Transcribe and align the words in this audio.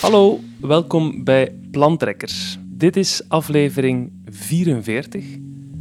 Hallo, 0.00 0.38
welkom 0.60 1.24
bij 1.24 1.54
Plantrekkers. 1.70 2.58
Dit 2.62 2.96
is 2.96 3.22
aflevering 3.28 4.12
44 4.24 5.24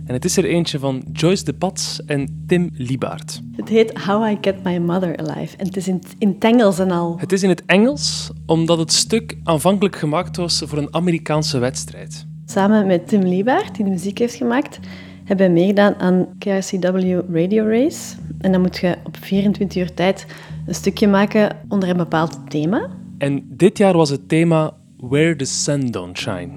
en 0.06 0.14
het 0.14 0.26
is 0.26 0.38
er 0.38 0.46
eentje 0.46 0.80
van 0.80 1.04
Joyce 1.14 1.44
de 1.44 1.54
Pats 1.54 2.06
en 2.06 2.44
Tim 2.48 2.70
Liebaert. 2.74 3.42
Het 3.56 3.70
heet 3.70 3.98
How 3.98 4.32
I 4.32 4.38
Get 4.42 4.64
My 4.64 4.78
Mother 4.78 5.18
Alive 5.18 5.58
en 5.58 5.66
het 5.66 5.78
is 5.78 5.88
in, 5.88 6.02
in 6.18 6.28
het 6.28 6.44
Engels 6.44 6.80
en 6.80 6.92
al. 6.92 7.16
Het 7.20 7.32
is 7.32 7.44
in 7.44 7.50
het 7.50 7.64
Engels 7.66 8.32
omdat 8.46 8.78
het 8.78 8.94
stuk 8.94 9.38
aanvankelijk 9.44 9.96
gemaakt 9.96 10.38
was 10.38 10.64
voor 10.66 10.78
een 10.78 10.94
Amerikaanse 10.94 11.60
wedstrijd. 11.60 12.26
Samen 12.46 12.88
met 12.88 13.08
Tim 13.08 13.22
Liebaert, 13.22 13.76
die 13.76 13.86
de 13.86 13.92
muziek 13.92 14.18
heeft 14.18 14.36
gemaakt, 14.36 14.80
hebben 15.24 15.48
we 15.48 15.54
meegedaan 15.54 15.96
aan 15.96 16.28
KRCW 16.40 17.20
Radio 17.34 17.64
Race. 17.64 18.16
En 18.40 18.52
dan 18.52 18.62
moet 18.62 18.78
je 18.78 18.96
op 19.04 19.18
24 19.20 19.82
uur 19.82 19.94
tijd 19.94 20.26
een 20.66 20.76
stukje 20.76 21.08
maken 21.08 21.58
onder 21.68 21.90
een 21.90 21.98
bepaald 21.98 22.40
thema. 22.50 22.99
En 23.20 23.46
dit 23.48 23.78
jaar 23.78 23.98
was 23.98 24.10
het 24.10 24.30
thema 24.30 24.74
Where 24.98 25.36
the 25.36 25.46
Sun 25.46 25.92
Don't 25.92 26.18
Shine. 26.18 26.50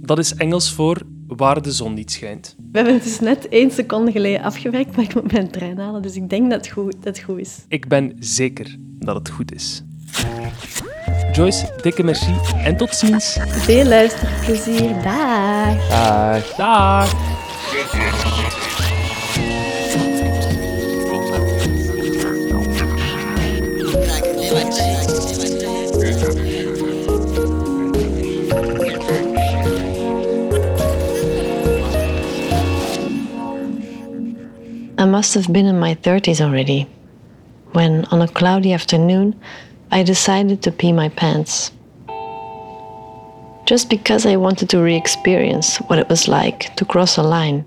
Dat 0.00 0.18
is 0.18 0.34
Engels 0.34 0.72
voor 0.72 1.02
waar 1.26 1.62
de 1.62 1.72
zon 1.72 1.94
niet 1.94 2.12
schijnt. 2.12 2.56
We 2.58 2.76
hebben 2.78 2.94
het 2.94 3.02
dus 3.02 3.20
net 3.20 3.48
één 3.48 3.70
seconde 3.70 4.10
geleden 4.12 4.42
afgewerkt, 4.42 4.96
maar 4.96 5.04
ik 5.04 5.14
moet 5.14 5.32
mijn 5.32 5.50
trein 5.50 5.78
halen, 5.78 6.02
dus 6.02 6.16
ik 6.16 6.28
denk 6.28 6.50
dat 6.50 6.64
het 6.64 6.72
goed, 6.72 6.92
dat 6.92 7.16
het 7.16 7.24
goed 7.24 7.38
is. 7.38 7.64
Ik 7.68 7.88
ben 7.88 8.16
zeker 8.18 8.76
dat 8.98 9.14
het 9.14 9.30
goed 9.30 9.54
is. 9.54 9.82
Joyce, 11.32 11.74
dikke 11.82 12.02
merci 12.02 12.34
en 12.64 12.76
tot 12.76 12.94
ziens. 12.94 13.38
Veel 13.46 13.84
luisterplezier. 13.84 15.02
Dag. 15.02 15.88
Dag. 15.88 16.56
Dag. 16.56 17.42
I 24.56 25.23
must 35.14 35.34
have 35.34 35.52
been 35.52 35.66
in 35.66 35.78
my 35.78 35.94
30s 35.94 36.40
already 36.40 36.88
when, 37.70 38.04
on 38.06 38.20
a 38.20 38.26
cloudy 38.26 38.72
afternoon, 38.72 39.32
I 39.92 40.02
decided 40.02 40.60
to 40.62 40.72
pee 40.72 40.92
my 40.92 41.08
pants. 41.08 41.70
Just 43.64 43.88
because 43.88 44.26
I 44.26 44.34
wanted 44.34 44.68
to 44.70 44.82
re 44.82 44.96
experience 44.96 45.76
what 45.86 46.00
it 46.00 46.08
was 46.08 46.26
like 46.26 46.74
to 46.74 46.84
cross 46.84 47.16
a 47.16 47.22
line, 47.22 47.64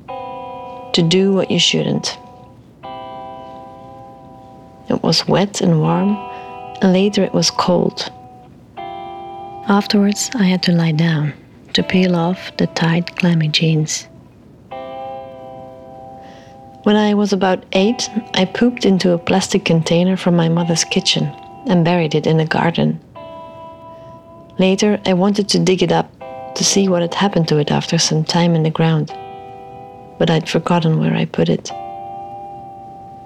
to 0.91 1.01
do 1.01 1.31
what 1.31 1.49
you 1.49 1.57
shouldn't. 1.57 2.17
It 4.89 5.01
was 5.01 5.25
wet 5.29 5.61
and 5.61 5.79
warm, 5.79 6.17
and 6.81 6.91
later 6.91 7.23
it 7.23 7.33
was 7.33 7.49
cold. 7.49 8.11
Afterwards, 9.79 10.29
I 10.35 10.43
had 10.43 10.63
to 10.63 10.73
lie 10.73 10.95
down 11.07 11.31
to 11.75 11.81
peel 11.81 12.13
off 12.13 12.39
the 12.57 12.67
tight, 12.67 13.15
clammy 13.15 13.47
jeans. 13.47 14.05
When 16.87 16.95
I 16.95 17.15
was 17.15 17.33
about 17.33 17.65
eight, 17.73 18.09
I 18.33 18.45
pooped 18.45 18.85
into 18.85 19.11
a 19.11 19.17
plastic 19.17 19.65
container 19.65 20.15
from 20.15 20.37
my 20.37 20.47
mother's 20.47 20.85
kitchen 20.85 21.25
and 21.65 21.83
buried 21.83 22.15
it 22.15 22.25
in 22.25 22.37
the 22.37 22.45
garden. 22.45 23.01
Later, 24.57 24.97
I 25.05 25.13
wanted 25.13 25.49
to 25.49 25.59
dig 25.59 25.83
it 25.83 25.91
up 25.91 26.09
to 26.55 26.63
see 26.63 26.87
what 26.87 27.01
had 27.01 27.13
happened 27.13 27.49
to 27.49 27.57
it 27.57 27.71
after 27.71 27.97
some 27.97 28.23
time 28.23 28.55
in 28.55 28.63
the 28.63 28.69
ground, 28.69 29.09
but 30.17 30.29
I'd 30.29 30.47
forgotten 30.47 30.97
where 30.97 31.13
I 31.13 31.25
put 31.25 31.49
it. 31.49 31.69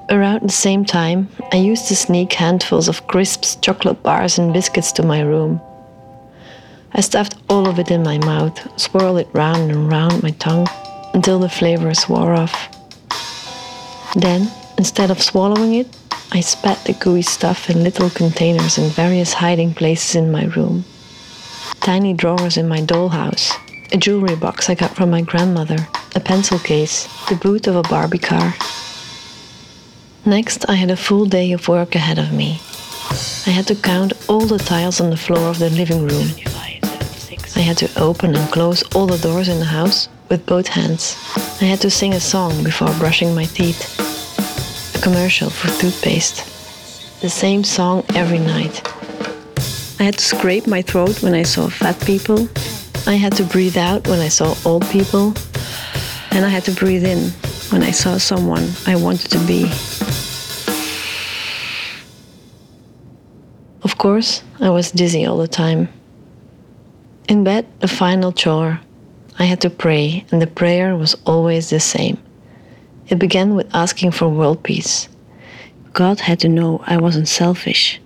Around 0.10 0.42
the 0.42 0.50
same 0.50 0.84
time, 0.84 1.30
I 1.52 1.58
used 1.58 1.88
to 1.90 1.96
sneak 1.96 2.34
handfuls 2.34 2.88
of 2.88 3.06
crisps, 3.06 3.58
chocolate 3.58 4.02
bars, 4.02 4.40
and 4.40 4.52
biscuits 4.52 4.92
to 4.94 5.04
my 5.04 5.22
room. 5.22 5.62
I 6.94 7.02
stuffed 7.02 7.38
all 7.48 7.68
of 7.68 7.78
it 7.78 7.92
in 7.92 8.02
my 8.02 8.18
mouth, 8.18 8.58
swirled 8.82 9.20
it 9.20 9.30
round 9.34 9.70
and 9.70 9.88
round 9.88 10.24
my 10.24 10.32
tongue 10.32 10.68
until 11.14 11.38
the 11.38 11.48
flavors 11.48 12.10
wore 12.10 12.34
off. 12.34 12.81
Then, 14.16 14.52
instead 14.78 15.10
of 15.10 15.22
swallowing 15.22 15.76
it, 15.76 15.88
I 16.34 16.42
spat 16.42 16.84
the 16.84 16.94
gooey 16.94 17.22
stuff 17.22 17.70
in 17.70 17.84
little 17.84 18.10
containers 18.10 18.78
in 18.78 18.90
various 18.90 19.34
hiding 19.34 19.74
places 19.74 20.16
in 20.16 20.32
my 20.32 20.46
room. 20.46 20.84
Tiny 21.80 22.14
drawers 22.14 22.58
in 22.58 22.68
my 22.68 22.80
dollhouse, 22.80 23.52
a 23.94 23.98
jewelry 23.98 24.36
box 24.36 24.70
I 24.70 24.76
got 24.76 24.96
from 24.96 25.12
my 25.12 25.22
grandmother, 25.22 25.78
a 26.16 26.20
pencil 26.20 26.60
case, 26.60 27.08
the 27.30 27.36
boot 27.36 27.68
of 27.68 27.76
a 27.76 27.84
Barbie 27.84 28.18
car. 28.18 28.54
Next, 30.26 30.70
I 30.70 30.76
had 30.76 30.92
a 30.92 30.98
full 30.98 31.26
day 31.26 31.52
of 31.54 31.68
work 31.68 31.96
ahead 31.96 32.20
of 32.20 32.34
me. 32.34 32.62
I 33.48 33.50
had 33.50 33.68
to 33.68 33.76
count 33.76 34.14
all 34.30 34.46
the 34.46 34.58
tiles 34.58 35.02
on 35.02 35.10
the 35.10 35.18
floor 35.18 35.50
of 35.50 35.60
the 35.60 35.70
living 35.70 36.08
room. 36.08 36.28
I 37.56 37.60
had 37.60 37.78
to 37.78 37.90
open 38.00 38.36
and 38.36 38.52
close 38.52 38.84
all 38.96 39.08
the 39.08 39.18
doors 39.18 39.48
in 39.48 39.60
the 39.60 39.66
house 39.66 40.08
with 40.32 40.46
both 40.46 40.68
hands. 40.68 41.18
I 41.62 41.66
had 41.66 41.82
to 41.82 41.90
sing 41.90 42.14
a 42.14 42.20
song 42.20 42.64
before 42.64 42.88
brushing 42.98 43.36
my 43.36 43.44
teeth. 43.44 43.82
A 44.96 45.02
commercial 45.02 45.50
for 45.50 45.68
toothpaste. 45.80 46.38
The 47.22 47.30
same 47.30 47.66
song 47.66 48.06
every 48.16 48.40
night. 48.40 48.82
I 50.00 50.04
had 50.04 50.18
to 50.18 50.24
scrape 50.24 50.68
my 50.68 50.82
throat 50.82 51.22
when 51.22 51.34
I 51.34 51.44
saw 51.44 51.68
fat 51.68 52.00
people. 52.06 52.48
I 53.06 53.16
had 53.16 53.34
to 53.34 53.44
breathe 53.44 53.78
out 53.78 54.08
when 54.08 54.20
I 54.20 54.30
saw 54.30 54.56
old 54.66 54.88
people. 54.90 55.34
And 56.32 56.46
I 56.46 56.50
had 56.50 56.64
to 56.64 56.72
breathe 56.72 57.04
in 57.04 57.32
when 57.72 57.84
I 57.84 57.92
saw 57.92 58.18
someone 58.18 58.72
I 58.88 58.96
wanted 58.96 59.32
to 59.32 59.40
be. 59.46 59.70
Of 63.84 63.98
course, 63.98 64.44
I 64.62 64.70
was 64.70 64.92
dizzy 64.92 65.26
all 65.26 65.38
the 65.38 65.50
time. 65.50 65.90
In 67.28 67.44
bed, 67.44 67.68
the 67.82 67.90
final 67.90 68.32
chore. 68.32 68.80
I 69.42 69.46
had 69.46 69.62
to 69.62 69.72
pray, 69.72 70.24
and 70.32 70.40
the 70.40 70.46
prayer 70.46 70.96
was 70.96 71.16
always 71.26 71.72
the 71.72 71.80
same. 71.80 72.20
It 73.08 73.18
began 73.18 73.56
with 73.56 73.74
asking 73.74 74.12
for 74.12 74.30
world 74.30 74.62
peace. 74.62 75.10
God 75.94 76.20
had 76.20 76.40
to 76.42 76.48
know 76.48 76.84
I 76.86 76.98
wasn't 76.98 77.28
selfish. 77.28 78.00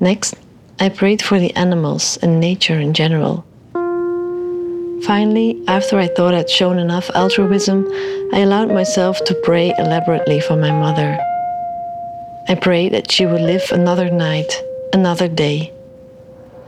Next, 0.00 0.34
I 0.80 0.88
prayed 0.88 1.22
for 1.22 1.38
the 1.38 1.54
animals 1.54 2.18
and 2.20 2.40
nature 2.40 2.80
in 2.80 2.94
general. 2.94 3.44
Finally, 5.04 5.62
after 5.68 6.00
I 6.00 6.08
thought 6.08 6.34
I'd 6.34 6.50
shown 6.50 6.80
enough 6.80 7.10
altruism, 7.10 7.86
I 8.32 8.40
allowed 8.40 8.72
myself 8.72 9.22
to 9.26 9.40
pray 9.44 9.72
elaborately 9.78 10.40
for 10.40 10.56
my 10.56 10.72
mother. 10.72 11.16
I 12.48 12.56
prayed 12.56 12.92
that 12.92 13.12
she 13.12 13.24
would 13.24 13.40
live 13.40 13.70
another 13.70 14.10
night, 14.10 14.52
another 14.92 15.28
day. 15.28 15.72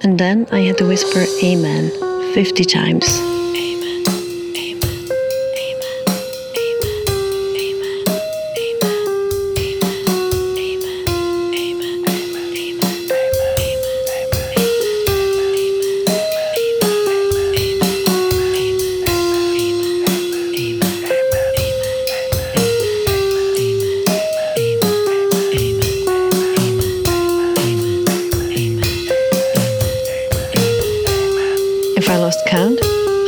And 0.03 0.20
then 0.20 0.47
I 0.53 0.60
had 0.60 0.78
to 0.78 0.87
whisper 0.87 1.25
Amen 1.43 1.91
50 2.32 2.64
times. 2.64 3.31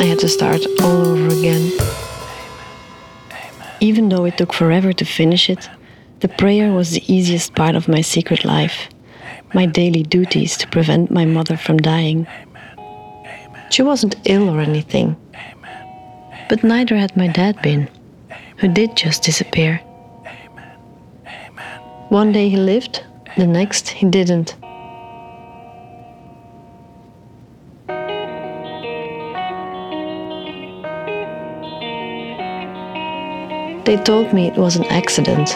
I 0.01 0.05
had 0.05 0.19
to 0.21 0.29
start 0.29 0.61
all 0.83 1.07
over 1.07 1.29
again. 1.29 1.73
Even 3.81 4.09
though 4.09 4.25
it 4.25 4.39
took 4.39 4.53
forever 4.53 4.93
to 4.93 5.05
finish 5.05 5.49
it, 5.49 5.69
the 6.21 6.29
prayer 6.29 6.73
was 6.73 6.91
the 6.91 7.13
easiest 7.13 7.55
part 7.55 7.77
of 7.77 7.89
my 7.89 8.01
secret 8.01 8.45
life, 8.45 8.89
my 9.55 9.67
daily 9.67 10.03
duties 10.03 10.57
to 10.59 10.69
prevent 10.69 11.11
my 11.11 11.25
mother 11.25 11.57
from 11.57 11.77
dying. 11.79 12.27
She 13.71 13.83
wasn't 13.83 14.17
ill 14.25 14.49
or 14.49 14.61
anything, 14.61 15.17
but 16.49 16.65
neither 16.65 16.97
had 16.97 17.17
my 17.17 17.29
dad 17.29 17.61
been, 17.63 17.89
who 18.59 18.69
did 18.69 18.97
just 18.97 19.23
disappear. 19.23 19.79
One 22.09 22.33
day 22.33 22.49
he 22.49 22.57
lived, 22.57 23.05
the 23.37 23.47
next 23.47 23.89
he 23.89 24.09
didn't. 24.09 24.57
They 33.85 33.99
told 33.99 34.33
me 34.33 34.47
it 34.47 34.57
was 34.57 34.77
an 34.77 34.85
accident, 34.85 35.51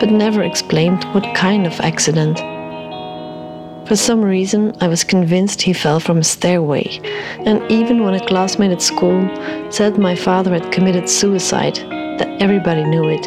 but 0.00 0.10
never 0.10 0.42
explained 0.42 1.02
what 1.14 1.34
kind 1.34 1.66
of 1.66 1.80
accident. 1.80 2.38
For 3.88 3.96
some 3.96 4.22
reason, 4.22 4.76
I 4.82 4.88
was 4.88 5.02
convinced 5.02 5.62
he 5.62 5.72
fell 5.72 5.98
from 5.98 6.18
a 6.18 6.24
stairway, 6.24 7.00
and 7.46 7.62
even 7.70 8.04
when 8.04 8.14
a 8.14 8.26
classmate 8.26 8.70
at 8.70 8.82
school 8.82 9.28
said 9.70 9.98
my 9.98 10.14
father 10.14 10.52
had 10.52 10.70
committed 10.72 11.08
suicide, 11.08 11.76
that 12.18 12.36
everybody 12.40 12.84
knew 12.84 13.08
it, 13.08 13.26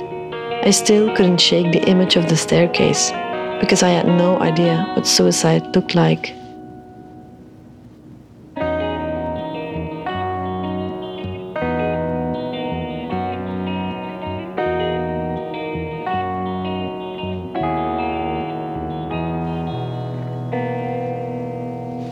I 0.65 0.69
still 0.69 1.13
couldn't 1.15 1.41
shake 1.41 1.71
the 1.71 1.89
image 1.89 2.15
of 2.15 2.29
the 2.29 2.37
staircase 2.37 3.11
because 3.59 3.81
I 3.81 3.89
had 3.89 4.07
no 4.07 4.39
idea 4.39 4.85
what 4.95 5.07
suicide 5.07 5.75
looked 5.75 5.95
like. 5.95 6.35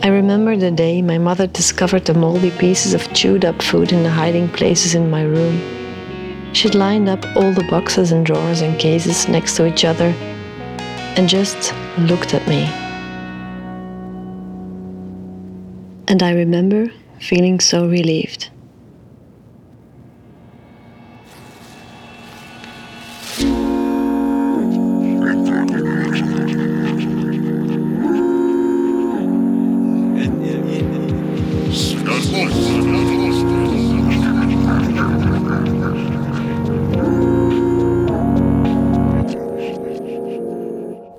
I 0.04 0.08
remember 0.08 0.56
the 0.56 0.72
day 0.72 1.00
my 1.00 1.16
mother 1.16 1.46
discovered 1.46 2.06
the 2.06 2.14
moldy 2.14 2.50
pieces 2.50 2.92
of 2.92 3.12
chewed 3.14 3.44
up 3.44 3.62
food 3.62 3.92
in 3.92 4.02
the 4.02 4.10
hiding 4.10 4.48
places 4.48 4.96
in 4.96 5.08
my 5.08 5.22
room. 5.22 5.60
She'd 6.52 6.74
lined 6.74 7.08
up 7.08 7.24
all 7.36 7.52
the 7.52 7.68
boxes 7.70 8.10
and 8.10 8.26
drawers 8.26 8.62
and 8.62 8.76
cases 8.80 9.28
next 9.28 9.54
to 9.56 9.66
each 9.66 9.84
other 9.84 10.12
and 11.16 11.28
just 11.28 11.72
looked 11.98 12.34
at 12.34 12.48
me. 12.48 12.64
And 16.08 16.20
I 16.20 16.32
remember 16.32 16.88
feeling 17.20 17.60
so 17.60 17.86
relieved. 17.86 18.50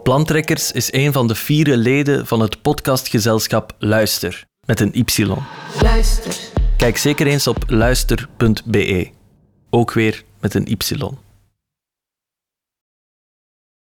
Plantrekkers 0.04 0.72
is 0.72 0.94
een 0.94 1.14
van 1.14 1.28
de 1.28 1.36
vier 1.36 1.76
leden 1.76 2.28
van 2.28 2.40
het 2.40 2.62
podcastgezelschap 2.62 3.76
Luister, 3.80 4.46
met 4.66 4.80
een 4.80 4.92
Y. 4.94 5.26
Luister. 5.82 6.36
Kijk 6.78 6.98
zeker 6.98 7.28
eens 7.28 7.48
op 7.48 7.64
luister.be, 7.68 9.10
ook 9.70 9.94
weer 9.94 10.24
met 10.40 10.54
een 10.54 10.72
Y. 10.72 10.78